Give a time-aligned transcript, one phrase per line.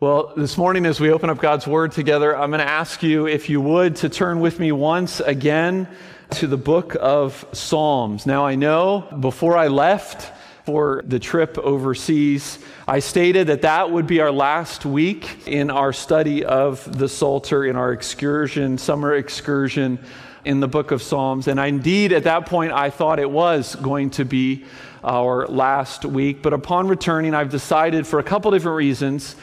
[0.00, 3.26] Well, this morning, as we open up God's Word together, I'm going to ask you,
[3.26, 5.88] if you would, to turn with me once again
[6.30, 8.24] to the book of Psalms.
[8.24, 10.32] Now, I know before I left
[10.64, 15.92] for the trip overseas, I stated that that would be our last week in our
[15.92, 19.98] study of the Psalter, in our excursion, summer excursion
[20.44, 21.48] in the book of Psalms.
[21.48, 24.64] And indeed, at that point, I thought it was going to be
[25.02, 26.40] our last week.
[26.40, 29.34] But upon returning, I've decided for a couple different reasons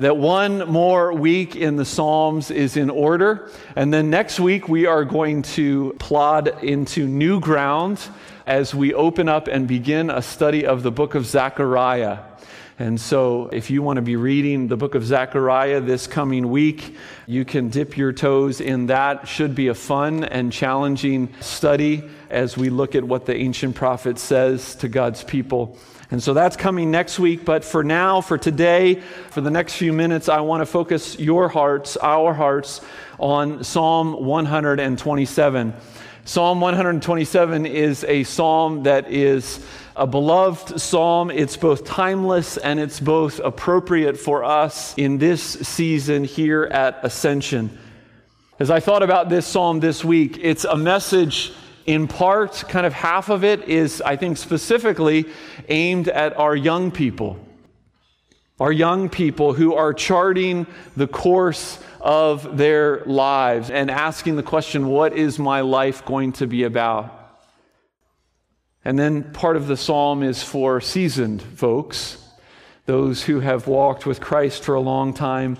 [0.00, 3.50] that one more week in the Psalms is in order.
[3.76, 8.00] And then next week, we are going to plod into new ground
[8.46, 12.20] as we open up and begin a study of the book of Zechariah.
[12.78, 16.96] And so, if you want to be reading the book of Zechariah this coming week,
[17.26, 19.28] you can dip your toes in that.
[19.28, 24.18] Should be a fun and challenging study as we look at what the ancient prophet
[24.18, 25.76] says to God's people.
[26.10, 27.44] And so that's coming next week.
[27.44, 28.96] But for now, for today,
[29.30, 32.80] for the next few minutes, I want to focus your hearts, our hearts,
[33.18, 35.74] on Psalm 127.
[36.24, 39.64] Psalm 127 is a psalm that is
[39.96, 41.30] a beloved psalm.
[41.30, 47.78] It's both timeless and it's both appropriate for us in this season here at Ascension.
[48.58, 51.52] As I thought about this psalm this week, it's a message
[51.86, 55.26] in part, kind of half of it is, I think, specifically
[55.68, 57.38] aimed at our young people.
[58.58, 64.88] Our young people who are charting the course of their lives and asking the question,
[64.88, 67.16] what is my life going to be about?
[68.84, 72.22] And then part of the psalm is for seasoned folks,
[72.86, 75.58] those who have walked with Christ for a long time,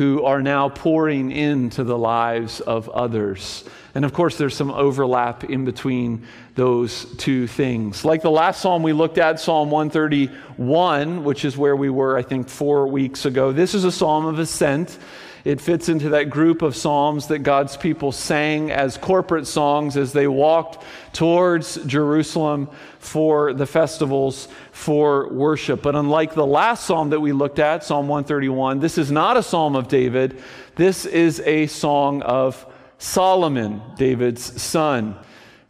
[0.00, 3.64] who are now pouring into the lives of others.
[3.94, 8.02] And of course, there's some overlap in between those two things.
[8.02, 12.22] Like the last psalm we looked at, Psalm 131, which is where we were, I
[12.22, 13.52] think, four weeks ago.
[13.52, 14.96] This is a psalm of ascent.
[15.44, 20.12] It fits into that group of psalms that God's people sang as corporate songs as
[20.12, 22.68] they walked towards Jerusalem
[22.98, 25.82] for the festivals for worship.
[25.82, 29.42] But unlike the last psalm that we looked at, Psalm 131, this is not a
[29.42, 30.42] psalm of David.
[30.76, 32.66] This is a song of
[32.98, 35.16] Solomon, David's son.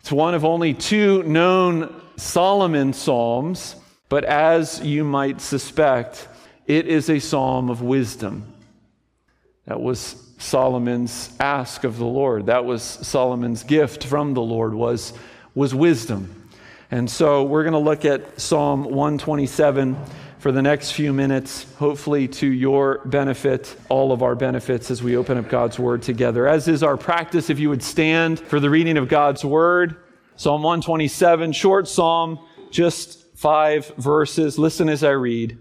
[0.01, 3.77] It's one of only two known Solomon psalms,
[4.09, 6.27] but as you might suspect,
[6.67, 8.50] it is a psalm of wisdom.
[9.71, 12.47] That was Solomon's ask of the Lord.
[12.47, 15.13] That was Solomon's gift from the Lord was,
[15.55, 16.51] was wisdom.
[16.91, 19.97] And so we're going to look at Psalm 127
[20.41, 25.17] for the next few minutes, hopefully to your benefit, all of our benefits as we
[25.17, 26.49] open up God's Word together.
[26.49, 30.03] As is our practice, if you would stand for the reading of God's Word,
[30.35, 32.41] Psalm 127, short psalm,
[32.73, 34.59] just five verses.
[34.59, 35.61] Listen as I read.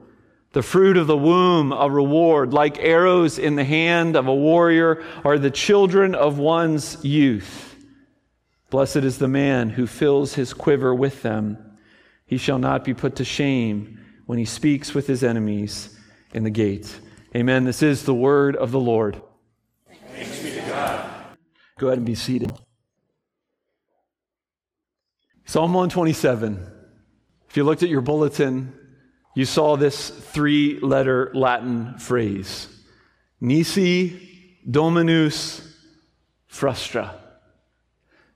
[0.53, 2.53] The fruit of the womb, a reward.
[2.53, 7.75] Like arrows in the hand of a warrior are the children of one's youth.
[8.69, 11.57] Blessed is the man who fills his quiver with them.
[12.25, 15.97] He shall not be put to shame when he speaks with his enemies
[16.33, 16.99] in the gate.
[17.35, 17.63] Amen.
[17.63, 19.21] This is the word of the Lord.
[20.13, 21.09] Thanks be to God.
[21.77, 22.51] Go ahead and be seated.
[25.45, 26.65] Psalm 127.
[27.49, 28.73] If you looked at your bulletin,
[29.33, 32.67] you saw this three letter Latin phrase
[33.39, 35.67] Nisi Dominus
[36.47, 37.15] Frustra.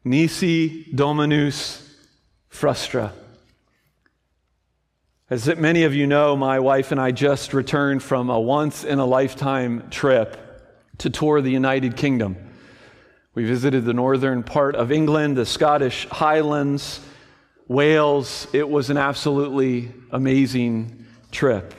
[0.03, 1.81] Nisi Dominus
[2.49, 3.11] Frustra.
[5.29, 8.99] As many of you know, my wife and I just returned from a once in
[8.99, 10.39] a lifetime trip
[10.99, 12.37] to tour the United Kingdom.
[13.33, 17.01] We visited the northern part of England, the Scottish Highlands,
[17.67, 18.47] Wales.
[18.53, 21.73] It was an absolutely amazing trip.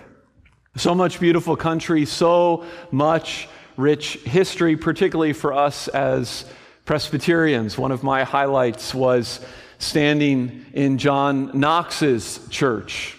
[0.76, 6.44] So much beautiful country, so much rich history, particularly for us as
[6.84, 7.78] Presbyterians.
[7.78, 9.40] One of my highlights was
[9.78, 13.16] standing in John Knox's church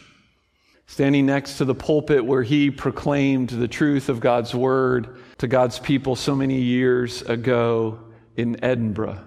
[0.88, 5.78] standing next to the pulpit where he proclaimed the truth of God's word to God's
[5.78, 8.00] people so many years ago
[8.36, 9.20] in Edinburgh.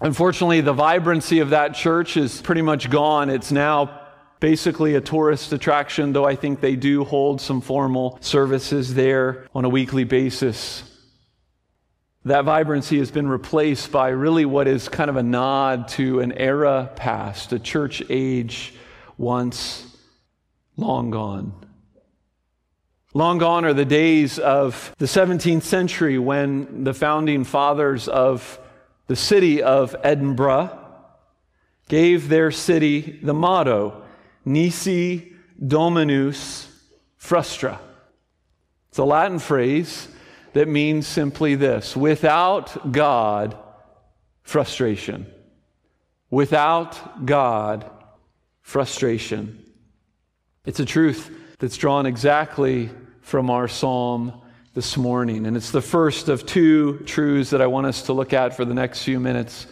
[0.00, 3.30] Unfortunately, the vibrancy of that church is pretty much gone.
[3.30, 4.00] It's now
[4.38, 9.64] basically a tourist attraction, though I think they do hold some formal services there on
[9.64, 10.84] a weekly basis.
[12.24, 16.32] That vibrancy has been replaced by really what is kind of a nod to an
[16.32, 18.74] era past, a church age
[19.16, 19.84] once
[20.76, 21.52] long gone.
[23.14, 28.60] Long gone are the days of the 17th century when the founding fathers of
[29.08, 30.78] the city of Edinburgh
[31.88, 34.04] gave their city the motto
[34.44, 35.32] Nisi
[35.66, 36.68] Dominus
[37.16, 37.80] Frustra.
[38.90, 40.08] It's a Latin phrase
[40.52, 43.56] that means simply this without God,
[44.42, 45.26] frustration.
[46.30, 47.90] Without God,
[48.60, 49.64] frustration.
[50.66, 52.90] It's a truth that's drawn exactly
[53.22, 54.42] from our psalm
[54.78, 55.44] this morning.
[55.46, 58.64] And it's the first of two truths that I want us to look at for
[58.64, 59.66] the next few minutes.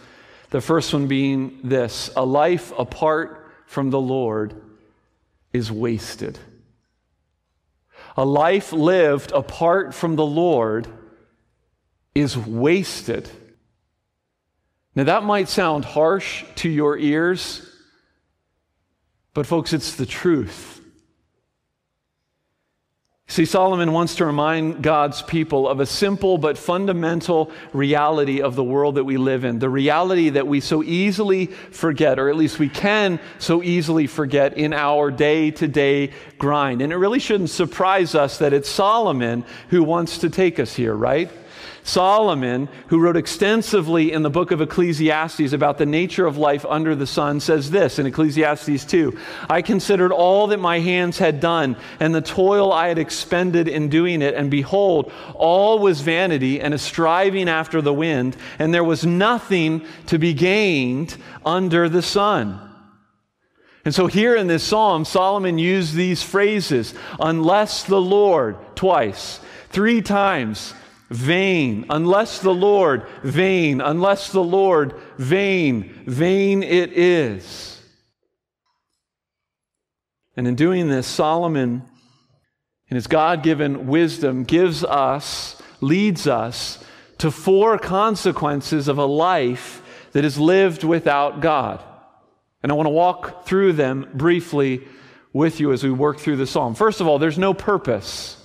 [0.49, 4.61] The first one being this a life apart from the Lord
[5.53, 6.37] is wasted.
[8.17, 10.89] A life lived apart from the Lord
[12.13, 13.29] is wasted.
[14.93, 17.65] Now, that might sound harsh to your ears,
[19.33, 20.76] but folks, it's the truth.
[23.29, 28.63] See, Solomon wants to remind God's people of a simple but fundamental reality of the
[28.63, 29.59] world that we live in.
[29.59, 34.57] The reality that we so easily forget, or at least we can so easily forget
[34.57, 36.81] in our day to day grind.
[36.81, 40.95] And it really shouldn't surprise us that it's Solomon who wants to take us here,
[40.95, 41.29] right?
[41.87, 46.95] Solomon, who wrote extensively in the book of Ecclesiastes about the nature of life under
[46.95, 49.17] the sun, says this in Ecclesiastes 2
[49.49, 53.87] I considered all that my hands had done and the toil I had expended in
[53.87, 58.83] doing it, and behold, all was vanity and a striving after the wind, and there
[58.83, 62.59] was nothing to be gained under the sun.
[63.85, 70.01] And so, here in this psalm, Solomon used these phrases unless the Lord, twice, three
[70.01, 70.73] times
[71.09, 77.81] Vain, unless the Lord, vain, unless the Lord, vain, vain it is.
[80.35, 81.83] And in doing this, Solomon,
[82.89, 86.83] in his God given wisdom, gives us, leads us
[87.17, 89.81] to four consequences of a life
[90.11, 91.83] that is lived without God.
[92.61, 94.87] And I want to walk through them briefly
[95.33, 96.75] with you as we work through the psalm.
[96.75, 98.37] First of all, there's no purpose.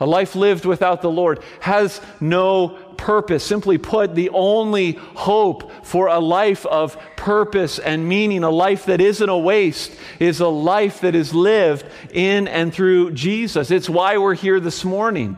[0.00, 3.44] A life lived without the Lord has no purpose.
[3.44, 9.00] Simply put, the only hope for a life of purpose and meaning, a life that
[9.00, 13.72] isn't a waste, is a life that is lived in and through Jesus.
[13.72, 15.36] It's why we're here this morning.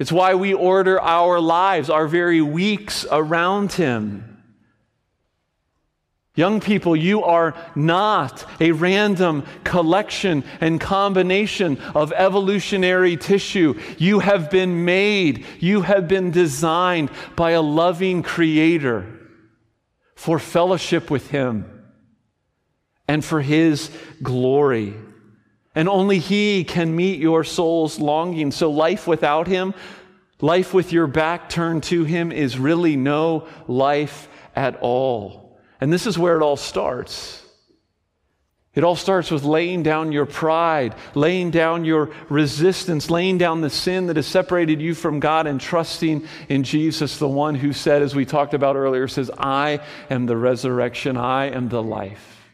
[0.00, 4.25] It's why we order our lives, our very weeks around Him.
[6.36, 13.80] Young people, you are not a random collection and combination of evolutionary tissue.
[13.96, 19.06] You have been made, you have been designed by a loving creator
[20.14, 21.84] for fellowship with Him
[23.08, 23.90] and for His
[24.22, 24.92] glory.
[25.74, 28.50] And only He can meet your soul's longing.
[28.50, 29.72] So, life without Him,
[30.42, 35.45] life with your back turned to Him, is really no life at all.
[35.80, 37.42] And this is where it all starts.
[38.74, 43.70] It all starts with laying down your pride, laying down your resistance, laying down the
[43.70, 48.02] sin that has separated you from God, and trusting in Jesus, the one who said,
[48.02, 52.50] as we talked about earlier, says, I am the resurrection, I am the life.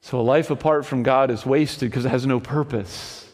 [0.00, 3.30] So a life apart from God is wasted because it has no purpose.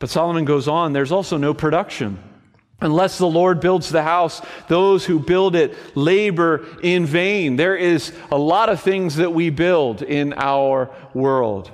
[0.00, 2.18] But Solomon goes on, there's also no production.
[2.80, 7.56] Unless the Lord builds the house, those who build it labor in vain.
[7.56, 11.70] There is a lot of things that we build in our world.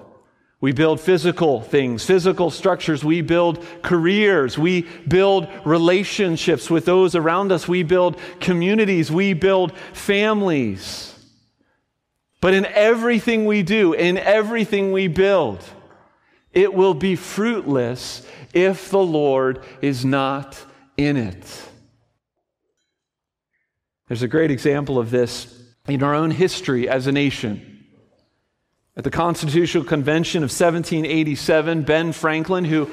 [0.61, 3.05] We build physical things, physical structures.
[3.05, 4.57] We build careers.
[4.57, 7.67] We build relationships with those around us.
[7.67, 9.11] We build communities.
[9.11, 11.13] We build families.
[12.41, 15.65] But in everything we do, in everything we build,
[16.53, 20.65] it will be fruitless if the Lord is not
[20.97, 21.63] in it.
[24.09, 27.87] There's a great example of this in our own history as a nation.
[28.97, 32.91] At the Constitutional Convention of 1787, Ben Franklin, who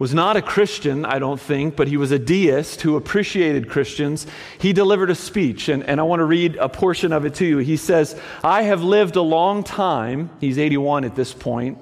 [0.00, 4.26] was not a Christian, I don't think, but he was a deist who appreciated Christians.
[4.58, 7.44] He delivered a speech, and, and I want to read a portion of it to
[7.44, 7.58] you.
[7.58, 11.78] He says, I have lived a long time, he's 81 at this point,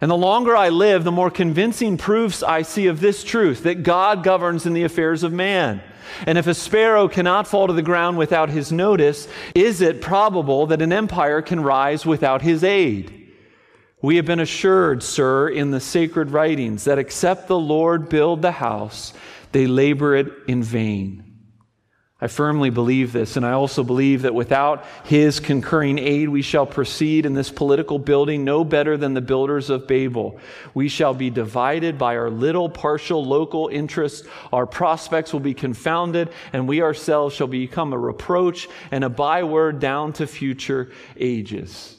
[0.00, 3.82] And the longer I live, the more convincing proofs I see of this truth that
[3.82, 5.82] God governs in the affairs of man.
[6.24, 10.66] And if a sparrow cannot fall to the ground without his notice, is it probable
[10.66, 13.14] that an empire can rise without his aid?
[14.00, 18.52] We have been assured, sir, in the sacred writings that except the Lord build the
[18.52, 19.12] house,
[19.50, 21.27] they labor it in vain.
[22.20, 26.66] I firmly believe this, and I also believe that without his concurring aid, we shall
[26.66, 30.40] proceed in this political building no better than the builders of Babel.
[30.74, 34.26] We shall be divided by our little partial local interests.
[34.52, 39.78] Our prospects will be confounded, and we ourselves shall become a reproach and a byword
[39.78, 41.98] down to future ages.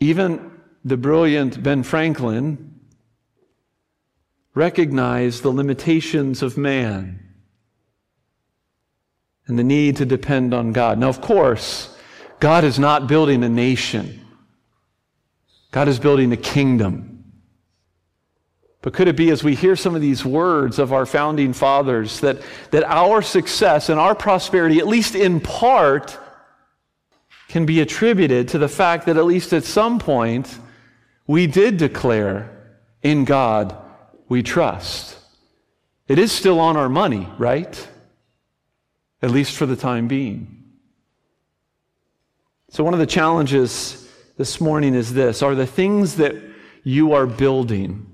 [0.00, 0.50] Even
[0.82, 2.75] the brilliant Ben Franklin
[4.56, 7.20] recognize the limitations of man
[9.46, 10.98] and the need to depend on God.
[10.98, 11.94] Now, of course,
[12.40, 14.26] God is not building a nation,
[15.70, 17.12] God is building a kingdom.
[18.80, 22.20] But could it be, as we hear some of these words of our founding fathers,
[22.20, 26.16] that, that our success and our prosperity, at least in part,
[27.48, 30.56] can be attributed to the fact that at least at some point
[31.26, 33.76] we did declare in God
[34.28, 35.18] we trust.
[36.08, 37.88] It is still on our money, right?
[39.22, 40.64] At least for the time being.
[42.70, 46.34] So, one of the challenges this morning is this are the things that
[46.82, 48.06] you are building,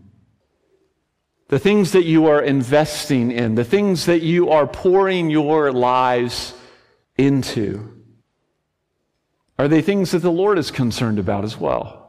[1.48, 6.54] the things that you are investing in, the things that you are pouring your lives
[7.18, 8.02] into,
[9.58, 12.01] are they things that the Lord is concerned about as well?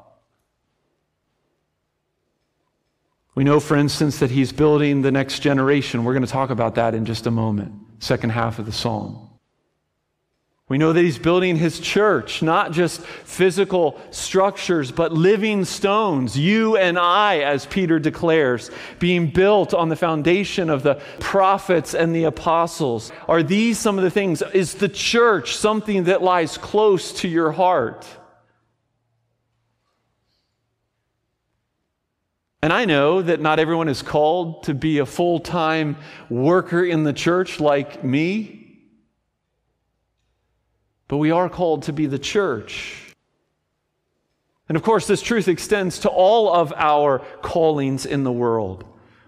[3.35, 6.03] We know, for instance, that he's building the next generation.
[6.03, 9.23] We're going to talk about that in just a moment, second half of the psalm.
[10.69, 16.37] We know that he's building his church, not just physical structures, but living stones.
[16.37, 22.15] You and I, as Peter declares, being built on the foundation of the prophets and
[22.15, 23.11] the apostles.
[23.27, 24.41] Are these some of the things?
[24.53, 28.07] Is the church something that lies close to your heart?
[32.74, 35.96] And I know that not everyone is called to be a full time
[36.27, 38.80] worker in the church like me,
[41.08, 43.13] but we are called to be the church.
[44.68, 48.86] And of course, this truth extends to all of our callings in the world.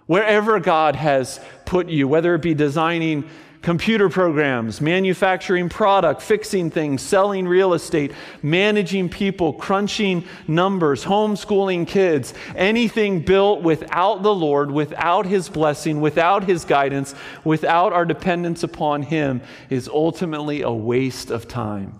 [0.08, 3.30] Wherever God has put you, whether it be designing
[3.66, 8.12] computer programs, manufacturing product, fixing things, selling real estate,
[8.44, 16.44] managing people, crunching numbers, homeschooling kids, anything built without the Lord, without His blessing, without
[16.44, 19.42] His guidance, without our dependence upon Him
[19.72, 22.00] is ultimately a waste of time.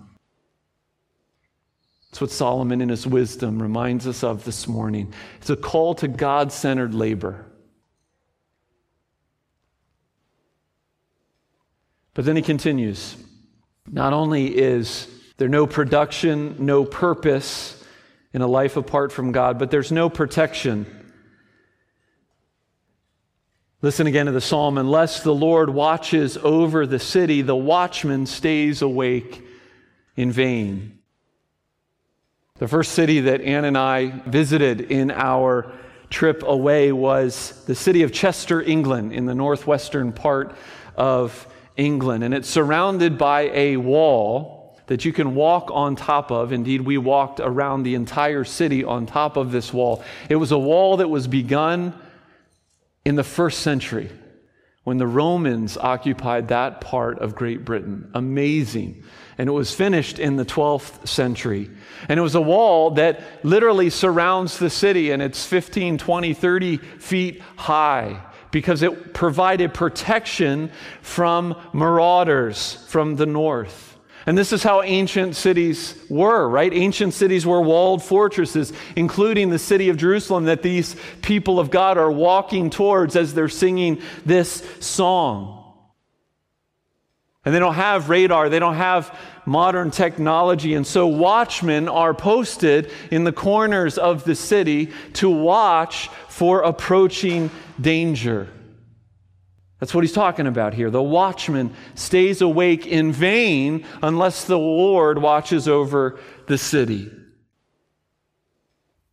[2.12, 5.12] That's what Solomon in his wisdom reminds us of this morning.
[5.38, 7.44] It's a call to God centered labor.
[12.16, 13.14] But then he continues
[13.86, 15.06] Not only is
[15.36, 17.84] there no production, no purpose
[18.32, 20.86] in a life apart from God, but there's no protection.
[23.82, 28.80] Listen again to the psalm unless the Lord watches over the city, the watchman stays
[28.80, 29.46] awake
[30.16, 30.98] in vain.
[32.54, 35.70] The first city that Ann and I visited in our
[36.08, 40.56] trip away was the city of Chester, England, in the northwestern part
[40.96, 41.46] of
[41.76, 46.52] England, and it's surrounded by a wall that you can walk on top of.
[46.52, 50.02] Indeed, we walked around the entire city on top of this wall.
[50.28, 51.94] It was a wall that was begun
[53.04, 54.10] in the first century
[54.84, 58.08] when the Romans occupied that part of Great Britain.
[58.14, 59.02] Amazing.
[59.36, 61.68] And it was finished in the 12th century.
[62.08, 66.76] And it was a wall that literally surrounds the city, and it's 15, 20, 30
[66.76, 68.20] feet high
[68.56, 70.70] because it provided protection
[71.02, 73.98] from marauders from the north.
[74.24, 76.72] And this is how ancient cities were, right?
[76.72, 81.98] Ancient cities were walled fortresses, including the city of Jerusalem that these people of God
[81.98, 85.62] are walking towards as they're singing this song.
[87.44, 89.14] And they don't have radar, they don't have
[89.46, 90.74] modern technology.
[90.74, 97.50] And so watchmen are posted in the corners of the city to watch for approaching
[97.80, 98.48] danger.
[99.78, 100.90] That's what he's talking about here.
[100.90, 107.10] The watchman stays awake in vain unless the Lord watches over the city.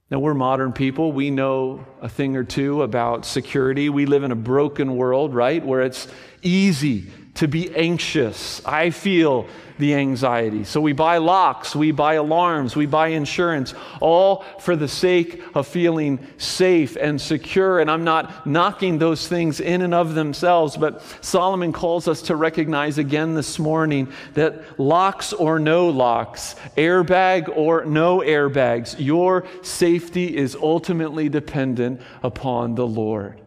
[0.09, 1.11] Now, we're modern people.
[1.11, 3.89] We know a thing or two about security.
[3.89, 5.65] We live in a broken world, right?
[5.65, 6.07] Where it's
[6.43, 8.61] easy to be anxious.
[8.65, 9.47] I feel
[9.79, 10.63] the anxiety.
[10.63, 15.67] So we buy locks, we buy alarms, we buy insurance, all for the sake of
[15.67, 17.79] feeling safe and secure.
[17.79, 22.35] And I'm not knocking those things in and of themselves, but Solomon calls us to
[22.35, 30.37] recognize again this morning that locks or no locks, airbag or no airbags, your safety
[30.37, 33.42] is ultimately dependent upon the Lord.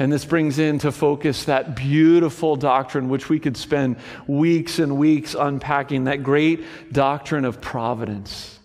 [0.00, 5.36] And this brings into focus that beautiful doctrine, which we could spend weeks and weeks
[5.38, 8.58] unpacking, that great doctrine of providence.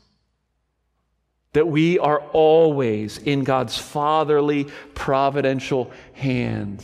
[1.51, 6.81] That we are always in God's fatherly, providential hand.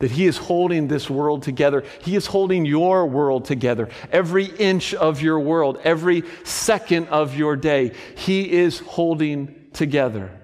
[0.00, 1.84] That He is holding this world together.
[2.02, 3.88] He is holding your world together.
[4.12, 10.38] Every inch of your world, every second of your day, He is holding together.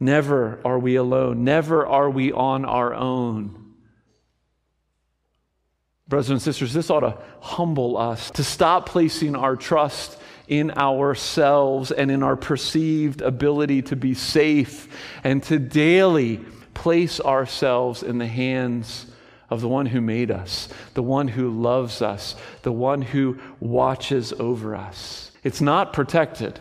[0.00, 1.44] Never are we alone.
[1.44, 3.74] Never are we on our own.
[6.06, 11.90] Brothers and sisters, this ought to humble us to stop placing our trust in ourselves
[11.90, 14.88] and in our perceived ability to be safe
[15.22, 16.38] and to daily
[16.72, 19.06] place ourselves in the hands
[19.50, 24.32] of the one who made us, the one who loves us, the one who watches
[24.34, 25.32] over us.
[25.42, 26.60] It's not protected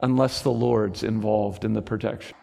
[0.00, 2.36] unless the Lord's involved in the protection.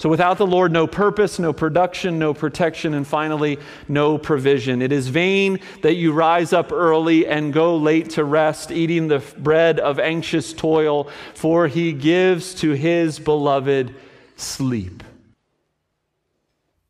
[0.00, 4.80] So, without the Lord, no purpose, no production, no protection, and finally, no provision.
[4.80, 9.18] It is vain that you rise up early and go late to rest, eating the
[9.36, 13.94] bread of anxious toil, for he gives to his beloved
[14.36, 15.04] sleep.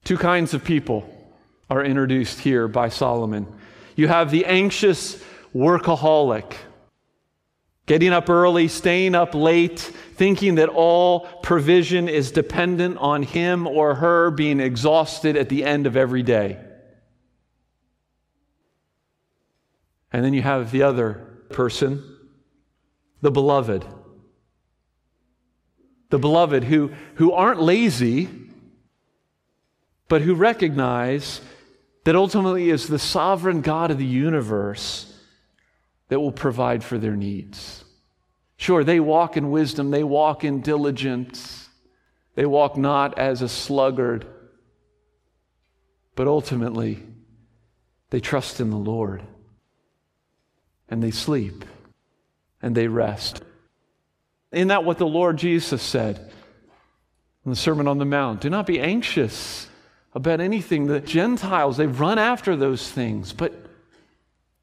[0.04, 1.12] Two kinds of people
[1.68, 3.44] are introduced here by Solomon.
[3.96, 5.20] You have the anxious
[5.52, 6.54] workaholic
[7.90, 13.96] Getting up early, staying up late, thinking that all provision is dependent on him or
[13.96, 16.60] her being exhausted at the end of every day.
[20.12, 21.14] And then you have the other
[21.48, 22.04] person,
[23.22, 23.84] the beloved.
[26.10, 28.28] The beloved who, who aren't lazy,
[30.06, 31.40] but who recognize
[32.04, 35.09] that ultimately is the sovereign God of the universe
[36.10, 37.84] that will provide for their needs.
[38.56, 41.70] Sure, they walk in wisdom, they walk in diligence,
[42.34, 44.26] they walk not as a sluggard,
[46.14, 47.02] but ultimately
[48.10, 49.22] they trust in the Lord
[50.88, 51.64] and they sleep
[52.60, 53.40] and they rest.
[54.52, 56.16] Isn't that what the Lord Jesus said
[57.44, 58.40] in the Sermon on the Mount?
[58.40, 59.68] Do not be anxious
[60.12, 60.86] about anything.
[60.86, 63.54] The Gentiles, they run after those things, but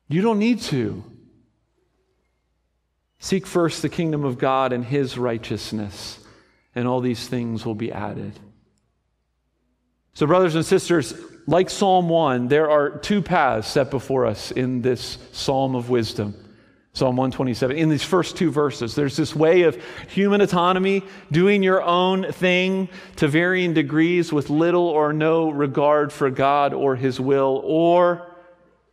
[0.09, 1.03] you don't need to.
[3.19, 6.19] Seek first the kingdom of God and his righteousness,
[6.75, 8.33] and all these things will be added.
[10.13, 11.13] So, brothers and sisters,
[11.47, 16.35] like Psalm 1, there are two paths set before us in this psalm of wisdom.
[16.93, 17.77] Psalm 127.
[17.77, 22.89] In these first two verses, there's this way of human autonomy, doing your own thing
[23.17, 28.35] to varying degrees with little or no regard for God or His will, or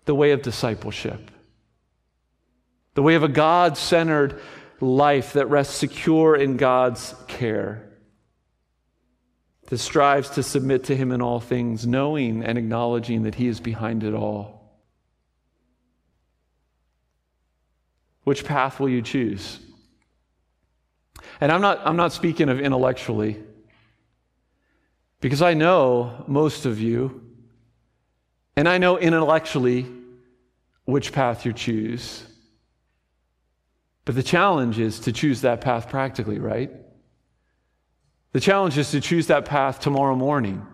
[0.04, 1.30] the way of discipleship
[2.94, 4.40] the way of a God centered
[4.80, 7.90] life that rests secure in God's care,
[9.66, 13.60] that strives to submit to Him in all things, knowing and acknowledging that He is
[13.60, 14.78] behind it all.
[18.24, 19.58] Which path will you choose?
[21.40, 23.42] And I'm not, I'm not speaking of intellectually,
[25.20, 27.22] because I know most of you,
[28.56, 29.86] and I know intellectually
[30.84, 32.24] which path you choose.
[34.04, 36.70] But the challenge is to choose that path practically, right?
[38.32, 40.66] The challenge is to choose that path tomorrow morning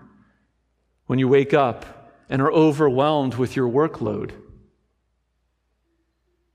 [1.06, 4.32] when you wake up and are overwhelmed with your workload.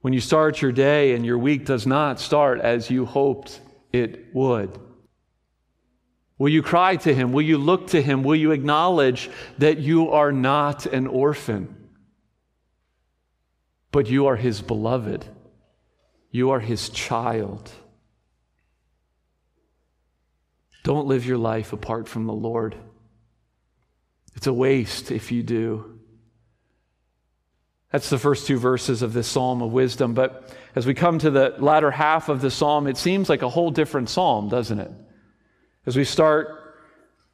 [0.00, 3.60] When you start your day and your week does not start as you hoped
[3.92, 4.78] it would.
[6.38, 7.32] Will you cry to him?
[7.32, 8.22] Will you look to him?
[8.22, 11.74] Will you acknowledge that you are not an orphan,
[13.90, 15.24] but you are his beloved?
[16.36, 17.70] You are his child.
[20.84, 22.76] Don't live your life apart from the Lord.
[24.34, 25.98] It's a waste if you do.
[27.90, 30.12] That's the first two verses of this psalm of wisdom.
[30.12, 33.48] But as we come to the latter half of the psalm, it seems like a
[33.48, 34.90] whole different psalm, doesn't it?
[35.86, 36.48] As we start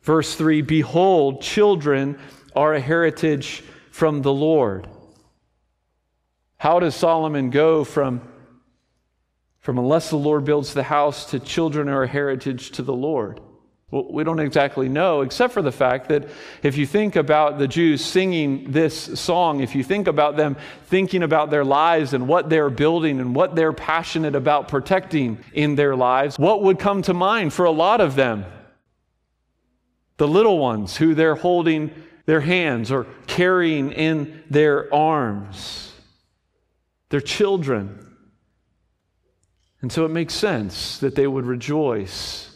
[0.03, 2.21] verse 3 Behold, children
[2.55, 4.87] are a heritage from the Lord.
[6.57, 8.29] How does Solomon go from
[9.62, 13.40] from unless the Lord builds the house to children are a heritage to the Lord.
[13.92, 16.29] Well, we don't exactly know, except for the fact that
[16.62, 21.22] if you think about the Jews singing this song, if you think about them thinking
[21.22, 25.94] about their lives and what they're building and what they're passionate about protecting in their
[25.94, 28.46] lives, what would come to mind for a lot of them?
[30.16, 31.90] The little ones who they're holding
[32.25, 35.92] their hands or carrying in their arms,
[37.11, 38.12] their children.
[39.83, 42.49] And so it makes sense that they would rejoice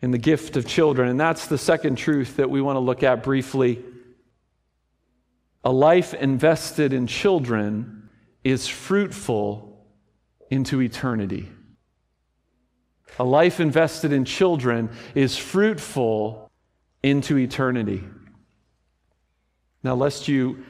[0.00, 1.08] in the gift of children.
[1.08, 3.84] And that's the second truth that we want to look at briefly.
[5.62, 8.08] A life invested in children
[8.42, 9.86] is fruitful
[10.50, 11.50] into eternity.
[13.18, 16.50] A life invested in children is fruitful
[17.02, 18.04] into eternity.
[19.82, 20.64] Now, lest you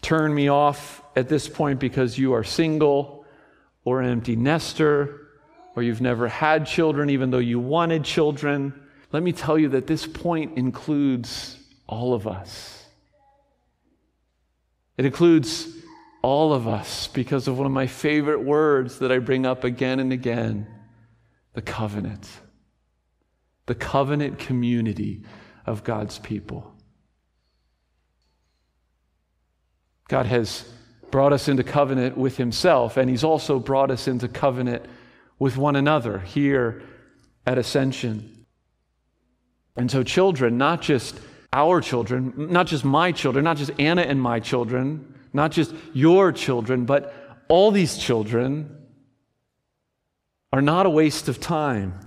[0.00, 3.21] turn me off at this point because you are single
[3.84, 5.28] or an empty nester
[5.74, 8.72] or you've never had children even though you wanted children,
[9.12, 12.84] let me tell you that this point includes all of us.
[14.96, 15.68] It includes
[16.22, 19.98] all of us because of one of my favorite words that I bring up again
[19.98, 20.66] and again
[21.54, 22.28] the covenant.
[23.66, 25.24] The covenant community
[25.66, 26.74] of God's people.
[30.08, 30.68] God has
[31.12, 34.84] brought us into covenant with Himself, and He's also brought us into covenant
[35.38, 36.82] with one another here
[37.46, 38.46] at Ascension.
[39.76, 41.14] And so, children, not just
[41.52, 46.32] our children, not just my children, not just Anna and my children, not just your
[46.32, 47.14] children, but
[47.48, 48.78] all these children
[50.52, 51.98] are not a waste of time,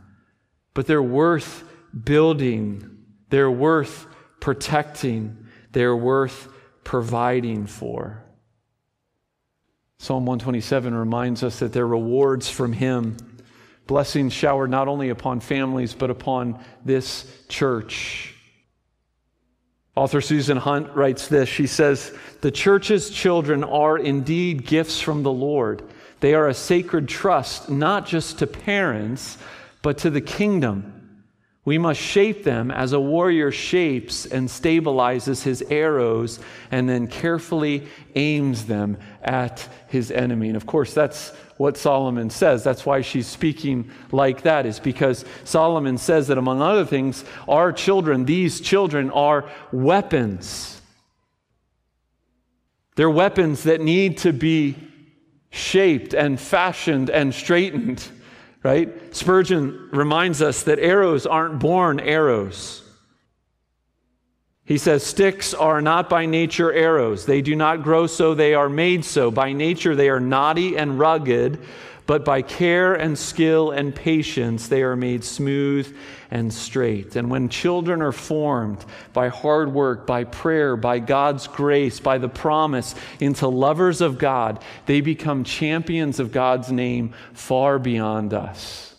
[0.73, 1.63] but they're worth
[2.03, 2.97] building,
[3.29, 4.07] they're worth
[4.39, 6.47] protecting, they're worth
[6.83, 8.24] providing for.
[9.99, 13.17] Psalm 127 reminds us that there are rewards from Him,
[13.87, 18.35] blessings showered not only upon families, but upon this church.
[19.95, 21.47] Author Susan Hunt writes this.
[21.47, 25.83] She says, The church's children are indeed gifts from the Lord.
[26.19, 29.37] They are a sacred trust, not just to parents,
[29.81, 30.94] but to the kingdom.
[31.65, 37.87] We must shape them as a warrior shapes and stabilizes his arrows and then carefully
[38.13, 40.47] aims them at his enemy.
[40.47, 42.63] And of course, that's what Solomon says.
[42.63, 47.73] That's why she's speaking like that, is because Solomon says that among other things, our
[47.73, 50.79] children, these children, are weapons.
[52.95, 54.75] They're weapons that need to be
[55.49, 58.07] shaped and fashioned and straightened
[58.65, 59.15] right?
[59.15, 62.81] Spurgeon reminds us that arrows aren't born arrows.
[64.63, 67.27] He says, Sticks are not by nature arrows.
[67.27, 69.29] They do not grow so, they are made so.
[69.29, 71.59] By nature, they are knotty and rugged,
[72.07, 75.95] but by care and skill and patience, they are made smooth
[76.29, 77.15] and straight.
[77.15, 82.29] And when children are formed by hard work, by prayer, by God's grace, by the
[82.29, 88.95] promise into lovers of God, they become champions of God's name far beyond us.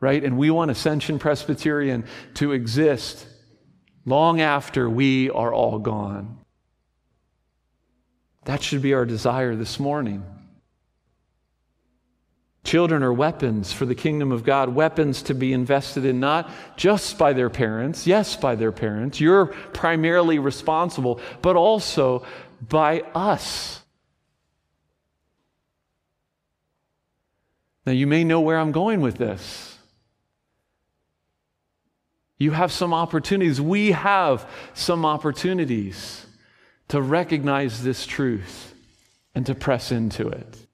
[0.00, 0.22] Right?
[0.22, 3.26] And we want Ascension Presbyterian to exist
[4.04, 6.45] long after we are all gone.
[8.46, 10.24] That should be our desire this morning.
[12.62, 17.18] Children are weapons for the kingdom of God, weapons to be invested in not just
[17.18, 19.20] by their parents, yes, by their parents.
[19.20, 22.24] You're primarily responsible, but also
[22.68, 23.82] by us.
[27.84, 29.76] Now, you may know where I'm going with this.
[32.38, 33.60] You have some opportunities.
[33.60, 36.25] We have some opportunities
[36.88, 38.74] to recognize this truth
[39.34, 40.66] and to press into it.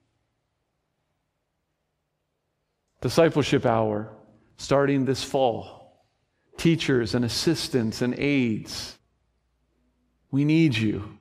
[3.01, 4.09] Discipleship hour
[4.57, 5.81] starting this fall.
[6.57, 8.97] Teachers and assistants and aides,
[10.31, 11.19] we need you.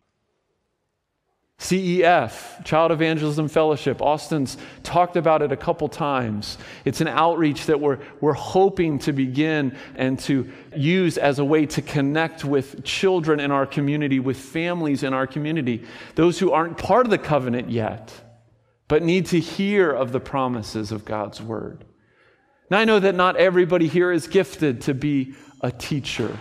[1.62, 4.02] CEF, Child Evangelism Fellowship.
[4.02, 6.58] Austin's talked about it a couple times.
[6.84, 11.66] It's an outreach that we're, we're hoping to begin and to use as a way
[11.66, 15.84] to connect with children in our community, with families in our community,
[16.16, 18.12] those who aren't part of the covenant yet,
[18.88, 21.84] but need to hear of the promises of God's word.
[22.70, 26.36] Now, I know that not everybody here is gifted to be a teacher.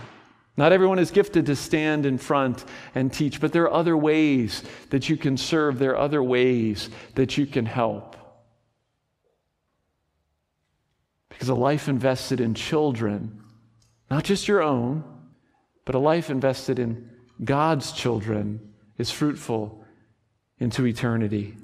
[0.56, 4.62] Not everyone is gifted to stand in front and teach, but there are other ways
[4.90, 5.78] that you can serve.
[5.78, 8.16] There are other ways that you can help.
[11.30, 13.42] Because a life invested in children,
[14.10, 15.04] not just your own,
[15.86, 17.10] but a life invested in
[17.42, 19.84] God's children, is fruitful
[20.58, 21.56] into eternity.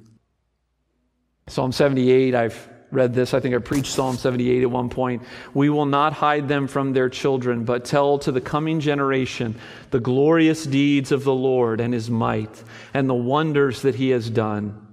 [1.47, 3.35] Psalm 78, I've read this.
[3.35, 5.23] I think I preached Psalm 78 at one point.
[5.55, 9.55] We will not hide them from their children, but tell to the coming generation
[9.91, 12.63] the glorious deeds of the Lord and his might
[12.95, 14.88] and the wonders that he has done.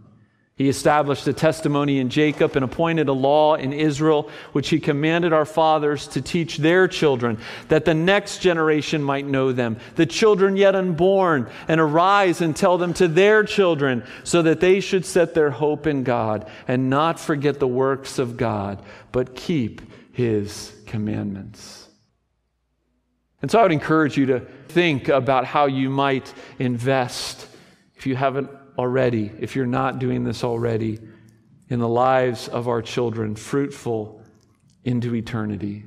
[0.58, 5.34] He established a testimony in Jacob and appointed a law in Israel, which he commanded
[5.34, 10.56] our fathers to teach their children, that the next generation might know them, the children
[10.56, 15.34] yet unborn, and arise and tell them to their children, so that they should set
[15.34, 19.82] their hope in God and not forget the works of God, but keep
[20.14, 21.90] his commandments.
[23.42, 24.40] And so I would encourage you to
[24.70, 27.46] think about how you might invest
[27.98, 31.00] if you haven't already, if you're not doing this already,
[31.70, 34.22] in the lives of our children, fruitful
[34.84, 35.86] into eternity.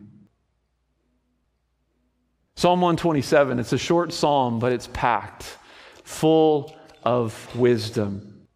[2.57, 5.57] Psalm 127, it's a short psalm, but it's packed,
[6.03, 6.75] full
[7.05, 8.47] of wisdom.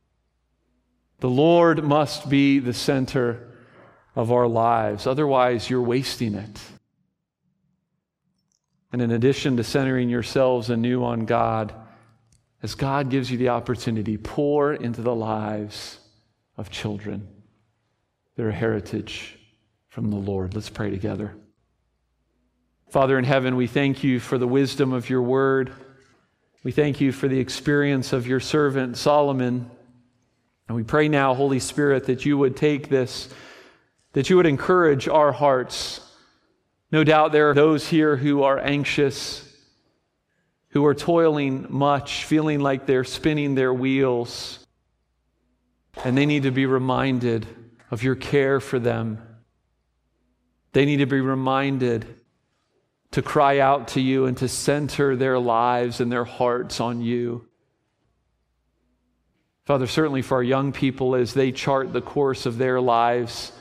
[1.21, 3.49] The Lord must be the center
[4.17, 6.61] of our lives, otherwise, you're wasting it.
[8.93, 11.73] And in addition to centering yourselves anew on God,
[12.63, 15.99] as God gives you the opportunity, pour into the lives
[16.57, 17.27] of children
[18.37, 19.39] their heritage
[19.89, 20.55] from the Lord.
[20.55, 21.35] Let's pray together.
[22.91, 25.73] Father in heaven, we thank you for the wisdom of your word.
[26.63, 29.71] We thank you for the experience of your servant Solomon.
[30.69, 33.29] And we pray now, Holy Spirit, that you would take this,
[34.13, 36.01] that you would encourage our hearts.
[36.93, 39.52] No doubt there are those here who are anxious
[40.73, 44.59] who are toiling much, feeling like they're spinning their wheels.
[46.05, 47.47] And they need to be reminded
[47.91, 49.19] of your care for them.
[50.73, 52.07] They need to be reminded
[53.11, 57.47] to cry out to you and to center their lives and their hearts on you.
[59.67, 63.53] Father, certainly for our young people as they chart the course of their lives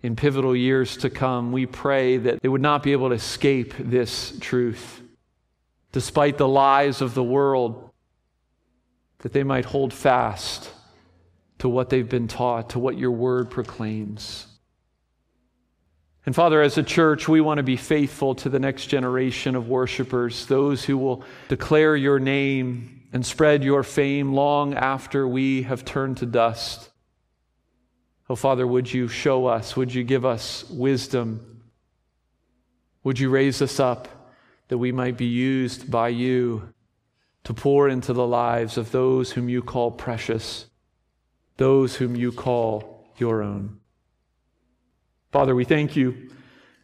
[0.00, 3.74] in pivotal years to come, we pray that they would not be able to escape
[3.76, 5.01] this truth
[5.92, 7.90] despite the lies of the world,
[9.18, 10.70] that they might hold fast
[11.58, 14.46] to what they've been taught, to what your word proclaims.
[16.24, 19.68] And Father, as a church, we want to be faithful to the next generation of
[19.68, 25.84] worshipers, those who will declare your name and spread your fame long after we have
[25.84, 26.90] turned to dust.
[28.30, 29.76] Oh, Father, would you show us?
[29.76, 31.62] Would you give us wisdom?
[33.04, 34.21] Would you raise us up?
[34.72, 36.72] That we might be used by you
[37.44, 40.64] to pour into the lives of those whom you call precious,
[41.58, 43.78] those whom you call your own.
[45.30, 46.30] Father, we thank you.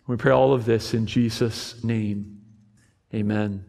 [0.07, 2.42] We pray all of this in Jesus' name.
[3.14, 3.67] Amen.